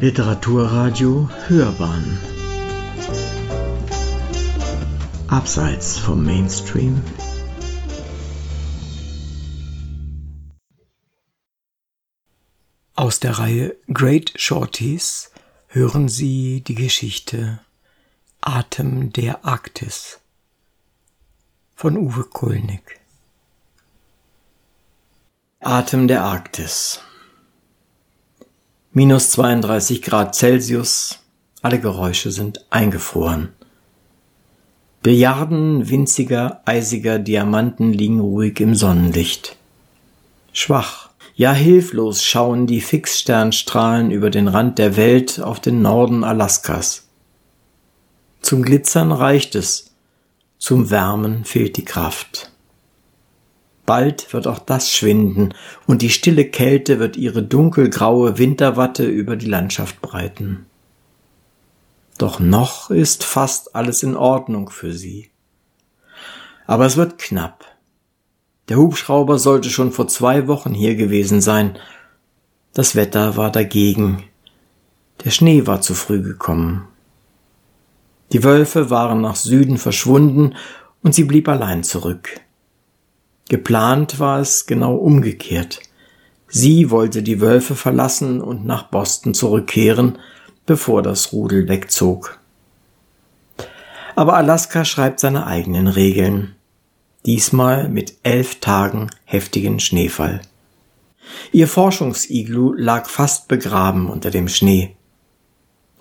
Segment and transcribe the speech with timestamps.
[0.00, 2.18] Literaturradio Hörbahn
[5.28, 7.02] Abseits vom Mainstream
[12.94, 15.32] Aus der Reihe Great Shorties
[15.66, 17.60] hören Sie die Geschichte
[18.40, 20.18] Atem der Arktis
[21.74, 22.98] von Uwe Kulnig.
[25.60, 27.00] Atem der Arktis.
[28.92, 31.20] Minus 32 Grad Celsius,
[31.62, 33.50] alle Geräusche sind eingefroren.
[35.00, 39.56] Billiarden winziger, eisiger Diamanten liegen ruhig im Sonnenlicht.
[40.52, 47.06] Schwach, ja hilflos schauen die Fixsternstrahlen über den Rand der Welt auf den Norden Alaskas.
[48.42, 49.92] Zum Glitzern reicht es,
[50.58, 52.50] zum Wärmen fehlt die Kraft.
[53.90, 55.52] Bald wird auch das schwinden
[55.88, 60.66] und die stille Kälte wird ihre dunkelgraue Winterwatte über die Landschaft breiten.
[62.16, 65.30] Doch noch ist fast alles in Ordnung für sie.
[66.68, 67.64] Aber es wird knapp.
[68.68, 71.76] Der Hubschrauber sollte schon vor zwei Wochen hier gewesen sein.
[72.72, 74.22] Das Wetter war dagegen.
[75.24, 76.86] Der Schnee war zu früh gekommen.
[78.30, 80.54] Die Wölfe waren nach Süden verschwunden
[81.02, 82.40] und sie blieb allein zurück.
[83.50, 85.80] Geplant war es genau umgekehrt.
[86.46, 90.18] Sie wollte die Wölfe verlassen und nach Boston zurückkehren,
[90.66, 92.38] bevor das Rudel wegzog.
[94.14, 96.54] Aber Alaska schreibt seine eigenen Regeln.
[97.26, 100.42] Diesmal mit elf Tagen heftigen Schneefall.
[101.50, 104.94] Ihr Forschungsiglu lag fast begraben unter dem Schnee.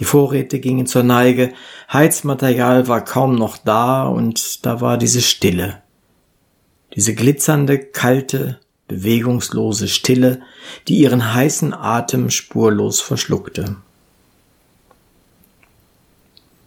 [0.00, 1.54] Die Vorräte gingen zur Neige,
[1.90, 5.82] Heizmaterial war kaum noch da und da war diese Stille.
[6.94, 8.58] Diese glitzernde, kalte,
[8.88, 10.40] bewegungslose Stille,
[10.88, 13.76] die ihren heißen Atem spurlos verschluckte.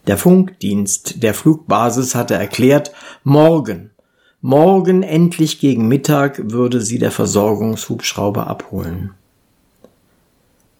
[0.07, 2.91] Der Funkdienst der Flugbasis hatte erklärt,
[3.23, 3.91] morgen,
[4.41, 9.11] morgen endlich gegen Mittag würde sie der Versorgungshubschrauber abholen.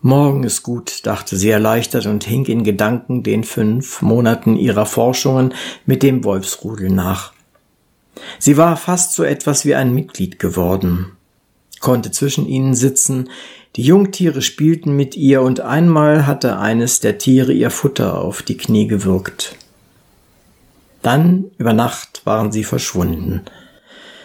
[0.03, 5.53] Morgen ist gut, dachte sie erleichtert und hing in Gedanken den fünf Monaten ihrer Forschungen
[5.85, 7.33] mit dem Wolfsrudel nach.
[8.39, 11.11] Sie war fast so etwas wie ein Mitglied geworden,
[11.79, 13.29] konnte zwischen ihnen sitzen,
[13.77, 18.57] die Jungtiere spielten mit ihr und einmal hatte eines der Tiere ihr Futter auf die
[18.57, 19.55] Knie gewürgt.
[21.01, 23.41] Dann, über Nacht, waren sie verschwunden.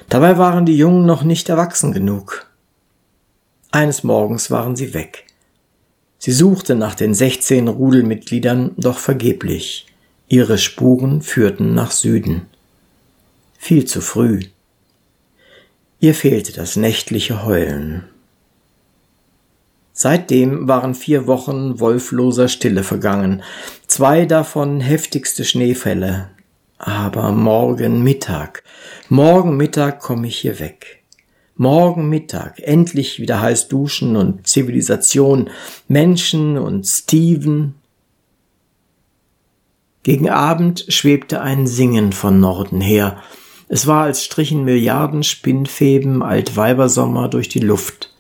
[0.09, 2.47] Dabei waren die Jungen noch nicht erwachsen genug.
[3.71, 5.27] Eines Morgens waren sie weg.
[6.19, 9.87] Sie suchte nach den 16 Rudelmitgliedern, doch vergeblich.
[10.29, 12.47] Ihre Spuren führten nach Süden.
[13.59, 14.41] Viel zu früh.
[15.99, 18.05] Ihr fehlte das nächtliche Heulen.
[19.93, 23.43] Seitdem waren vier Wochen wolfloser Stille vergangen,
[23.87, 26.29] zwei davon heftigste Schneefälle.
[26.79, 28.63] Aber morgen Mittag,
[29.09, 31.03] morgen Mittag komme ich hier weg.
[31.55, 35.49] Morgen Mittag endlich wieder heiß duschen und Zivilisation,
[35.89, 37.77] Menschen und Steven.
[40.03, 43.23] Gegen Abend schwebte ein Singen von Norden her.
[43.69, 48.13] Es war, als strichen Milliarden Spinnfäden Altweibersommer durch die Luft.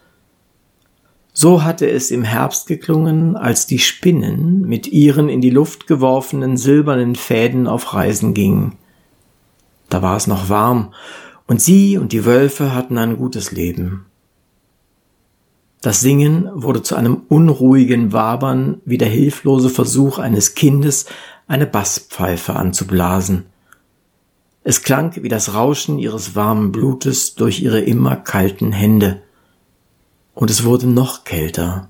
[1.32, 6.56] So hatte es im Herbst geklungen, als die Spinnen mit ihren in die Luft geworfenen
[6.56, 8.76] silbernen Fäden auf Reisen gingen.
[9.88, 10.94] Da war es noch warm
[11.46, 14.06] und sie und die Wölfe hatten ein gutes Leben.
[15.82, 21.06] Das Singen wurde zu einem unruhigen Wabern wie der hilflose Versuch eines Kindes,
[21.46, 23.44] eine Basspfeife anzublasen.
[24.68, 29.22] Es klang wie das Rauschen ihres warmen Blutes durch ihre immer kalten Hände.
[30.34, 31.88] Und es wurde noch kälter.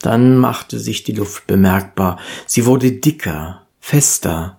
[0.00, 2.18] Dann machte sich die Luft bemerkbar.
[2.44, 4.58] Sie wurde dicker, fester,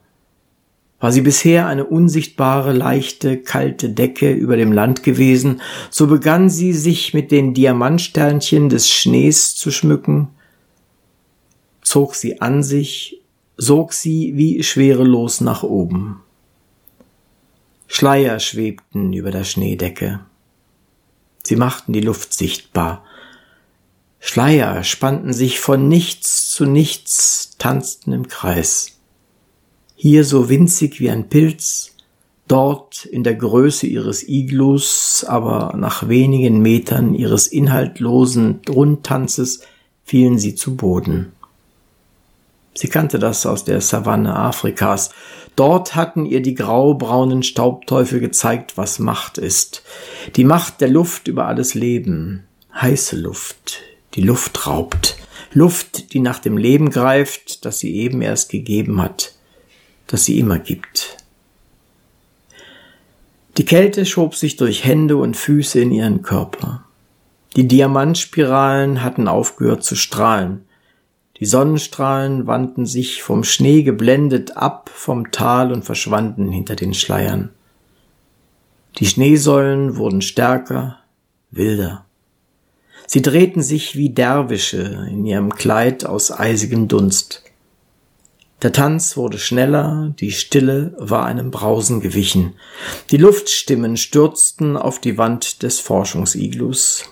[1.01, 6.71] war sie bisher eine unsichtbare, leichte, kalte Decke über dem Land gewesen, so begann sie
[6.71, 10.29] sich mit den Diamantsternchen des Schnees zu schmücken,
[11.81, 13.21] zog sie an sich,
[13.57, 16.21] sog sie wie schwerelos nach oben.
[17.87, 20.19] Schleier schwebten über der Schneedecke.
[21.43, 23.03] Sie machten die Luft sichtbar.
[24.19, 28.97] Schleier spannten sich von nichts zu nichts, tanzten im Kreis
[29.99, 31.95] hier so winzig wie ein Pilz,
[32.47, 39.61] dort in der Größe ihres Iglus, aber nach wenigen Metern ihres inhaltlosen Rundtanzes
[40.03, 41.33] fielen sie zu Boden.
[42.77, 45.09] Sie kannte das aus der Savanne Afrikas.
[45.55, 49.81] Dort hatten ihr die graubraunen Staubteufel gezeigt, was Macht ist.
[50.35, 52.43] Die Macht der Luft über alles Leben.
[52.79, 53.81] Heiße Luft,
[54.13, 55.17] die Luft raubt.
[55.53, 59.33] Luft, die nach dem Leben greift, das sie eben erst gegeben hat,
[60.05, 61.17] das sie immer gibt.
[63.57, 66.83] Die Kälte schob sich durch Hände und Füße in ihren Körper.
[67.55, 70.66] Die Diamantspiralen hatten aufgehört zu strahlen.
[71.39, 77.49] Die Sonnenstrahlen wandten sich vom Schnee geblendet ab vom Tal und verschwanden hinter den Schleiern.
[78.97, 80.99] Die Schneesäulen wurden stärker,
[81.51, 82.05] wilder.
[83.05, 87.43] Sie drehten sich wie Derwische in ihrem Kleid aus eisigem Dunst.
[88.63, 92.55] Der Tanz wurde schneller, die Stille war einem Brausen gewichen.
[93.11, 97.05] Die Luftstimmen stürzten auf die Wand des Forschungsiglus.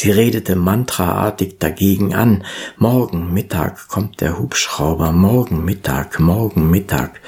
[0.00, 2.46] Sie redete mantraartig dagegen an.
[2.78, 7.20] Morgen Mittag kommt der Hubschrauber, morgen Mittag, morgen Mittag.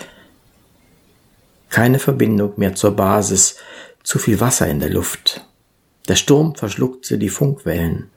[1.68, 3.56] Keine Verbindung mehr zur Basis,
[4.02, 5.44] zu viel Wasser in der Luft.
[6.08, 8.08] Der Sturm verschluckte die Funkwellen.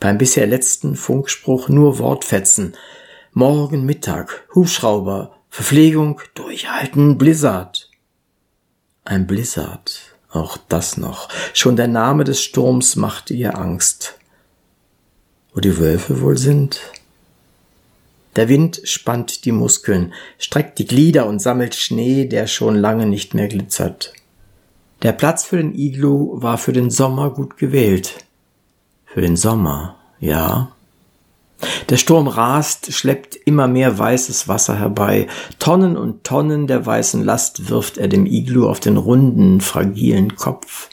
[0.00, 2.74] Beim bisher letzten Funkspruch nur Wortfetzen,
[3.30, 7.92] Morgen Mittag, Hubschrauber, Verpflegung, durchhalten, Blizzard.
[9.04, 10.05] Ein Blizzard,
[10.36, 11.28] auch das noch.
[11.54, 14.18] Schon der Name des Sturms machte ihr Angst.
[15.52, 16.80] Wo die Wölfe wohl sind?
[18.36, 23.32] Der Wind spannt die Muskeln, streckt die Glieder und sammelt Schnee, der schon lange nicht
[23.32, 24.12] mehr glitzert.
[25.02, 28.14] Der Platz für den Iglu war für den Sommer gut gewählt.
[29.06, 30.75] Für den Sommer, ja,
[31.88, 35.26] der Sturm rast, schleppt immer mehr weißes Wasser herbei.
[35.58, 40.90] Tonnen und Tonnen der weißen Last wirft er dem Iglu auf den runden, fragilen Kopf.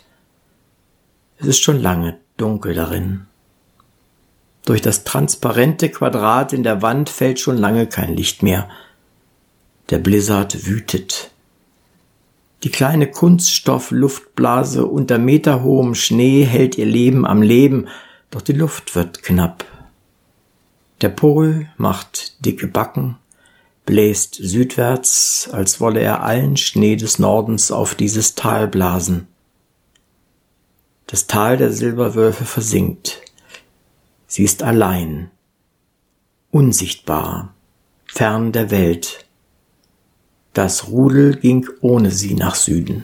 [1.37, 3.25] Es ist schon lange dunkel darin.
[4.65, 8.69] Durch das transparente Quadrat in der Wand fällt schon lange kein Licht mehr.
[9.89, 11.31] Der Blizzard wütet.
[12.63, 17.89] Die kleine Kunststoffluftblase unter meterhohem Schnee hält ihr Leben am Leben,
[18.31, 19.65] doch die Luft wird knapp.
[21.03, 23.17] Der Pol macht dicke Backen,
[23.85, 29.27] bläst südwärts, als wolle er allen Schnee des Nordens auf dieses Tal blasen.
[31.07, 33.19] Das Tal der Silberwölfe versinkt.
[34.27, 35.29] Sie ist allein,
[36.51, 37.53] unsichtbar,
[38.05, 39.25] fern der Welt.
[40.53, 43.03] Das Rudel ging ohne sie nach Süden.